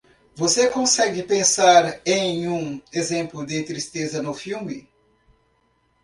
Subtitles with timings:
[0.33, 4.89] Você consegue pensar em um exemplo de tristeza no filme?